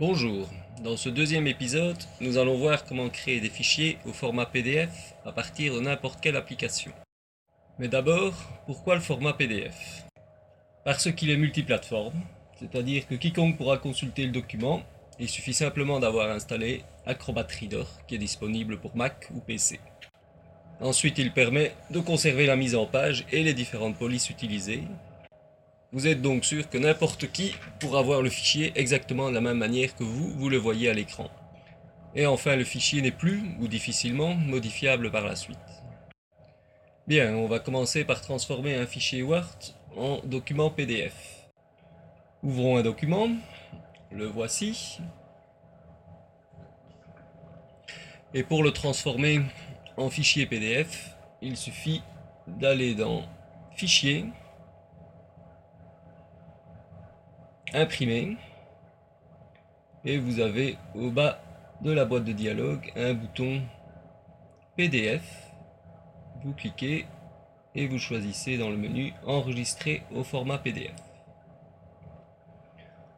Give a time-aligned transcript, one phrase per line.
[0.00, 0.48] Bonjour,
[0.82, 4.88] dans ce deuxième épisode, nous allons voir comment créer des fichiers au format PDF
[5.26, 6.90] à partir de n'importe quelle application.
[7.78, 8.32] Mais d'abord,
[8.64, 10.06] pourquoi le format PDF
[10.86, 12.18] Parce qu'il est multiplateforme,
[12.58, 14.80] c'est-à-dire que quiconque pourra consulter le document,
[15.18, 19.80] il suffit simplement d'avoir installé Acrobat Reader qui est disponible pour Mac ou PC.
[20.80, 24.84] Ensuite, il permet de conserver la mise en page et les différentes polices utilisées,
[25.92, 29.58] vous êtes donc sûr que n'importe qui pourra voir le fichier exactement de la même
[29.58, 31.28] manière que vous, vous le voyez à l'écran.
[32.14, 35.58] Et enfin, le fichier n'est plus, ou difficilement, modifiable par la suite.
[37.06, 39.58] Bien, on va commencer par transformer un fichier Word
[39.96, 41.48] en document PDF.
[42.42, 43.28] Ouvrons un document,
[44.12, 44.98] le voici.
[48.32, 49.40] Et pour le transformer
[49.96, 52.02] en fichier PDF, il suffit
[52.46, 53.24] d'aller dans
[53.76, 54.26] Fichier,
[57.74, 58.36] imprimer
[60.04, 61.40] et vous avez au bas
[61.82, 63.62] de la boîte de dialogue un bouton
[64.76, 65.52] PDF
[66.42, 67.06] vous cliquez
[67.74, 71.10] et vous choisissez dans le menu enregistrer au format PDF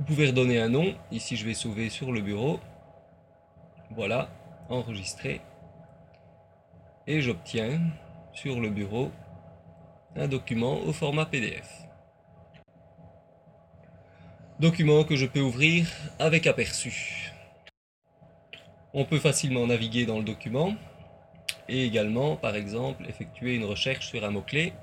[0.00, 0.94] vous pouvez redonner un nom.
[1.12, 2.58] Ici je vais sauver sur le bureau.
[3.90, 4.30] Voilà
[4.70, 5.42] enregistrer.
[7.06, 7.82] Et j'obtiens
[8.32, 9.10] sur le bureau
[10.16, 11.89] un document au format PDF
[14.60, 17.32] Document que je peux ouvrir avec aperçu.
[18.92, 20.74] On peut facilement naviguer dans le document
[21.66, 24.74] et également, par exemple, effectuer une recherche sur un mot-clé.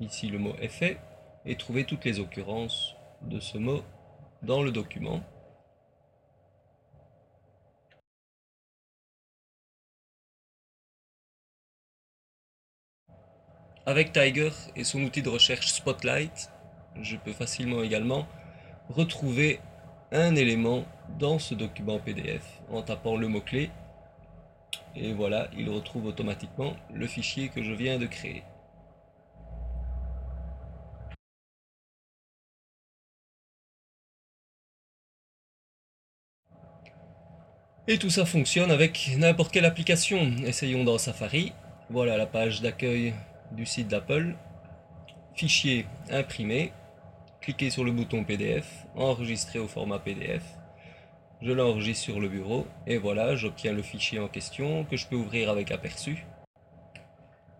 [0.00, 0.98] Ici, le mot fait
[1.46, 3.84] et trouver toutes les occurrences de ce mot
[4.42, 5.22] dans le document.
[13.86, 16.50] Avec Tiger et son outil de recherche Spotlight,
[17.00, 18.26] je peux facilement également
[18.88, 19.60] retrouver
[20.12, 20.84] un élément
[21.18, 23.70] dans ce document PDF en tapant le mot-clé
[24.96, 28.44] et voilà, il retrouve automatiquement le fichier que je viens de créer.
[37.86, 40.32] Et tout ça fonctionne avec n'importe quelle application.
[40.46, 41.52] Essayons dans Safari.
[41.90, 43.14] Voilà la page d'accueil
[43.52, 44.36] du site d'Apple.
[45.34, 46.72] Fichier imprimé
[47.44, 50.42] cliquez sur le bouton PDF, enregistrer au format PDF.
[51.42, 55.16] Je l'enregistre sur le bureau et voilà, j'obtiens le fichier en question que je peux
[55.16, 56.24] ouvrir avec aperçu.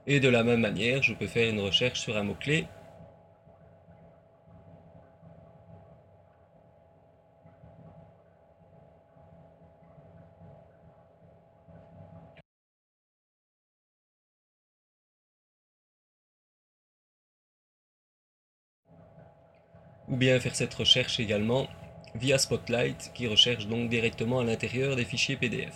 [0.07, 2.67] Et de la même manière, je peux faire une recherche sur un mot-clé
[20.09, 21.67] ou bien faire cette recherche également
[22.15, 25.75] via Spotlight qui recherche donc directement à l'intérieur des fichiers PDF.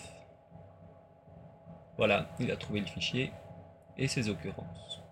[1.97, 3.33] Voilà, il a trouvé le fichier
[3.97, 5.03] et ses occurrences.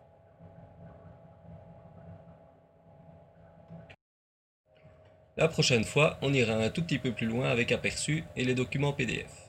[5.37, 8.55] La prochaine fois, on ira un tout petit peu plus loin avec aperçu et les
[8.55, 9.46] documents PDF.